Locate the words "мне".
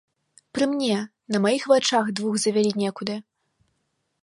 0.71-0.95